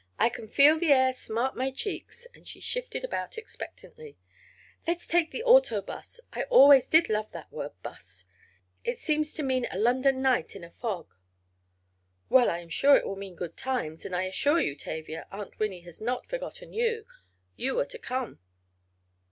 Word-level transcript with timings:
"I 0.17 0.29
can 0.29 0.47
feel 0.47 0.79
the 0.79 0.91
air 0.91 1.13
smart 1.13 1.55
my 1.55 1.69
cheeks," 1.69 2.25
and 2.33 2.47
she 2.47 2.59
shifted 2.59 3.05
about 3.05 3.37
expectantly. 3.37 4.17
"Let's 4.87 5.05
take 5.05 5.29
the 5.29 5.43
auto 5.43 5.79
bus—I 5.79 6.41
always 6.45 6.87
did 6.87 7.07
love 7.07 7.29
that 7.33 7.51
word 7.53 7.73
bus. 7.83 8.25
It 8.83 8.97
seems 8.97 9.31
to 9.35 9.43
mean 9.43 9.67
a 9.69 9.77
London 9.77 10.19
night 10.23 10.55
in 10.55 10.63
a 10.63 10.71
fog." 10.71 11.13
"Well, 12.29 12.49
I 12.49 12.61
am 12.61 12.69
sure 12.69 12.95
it 12.97 13.05
will 13.05 13.15
mean 13.15 13.35
good 13.35 13.55
times, 13.55 14.03
and 14.03 14.15
I 14.15 14.23
assure 14.23 14.59
you, 14.59 14.75
Tavia, 14.75 15.27
Aunt 15.31 15.59
Winnie 15.59 15.81
has 15.81 16.01
not 16.01 16.25
forgotten 16.25 16.73
you. 16.73 17.05
You 17.55 17.77
are 17.79 17.85
to 17.85 17.99
come." 17.99 18.39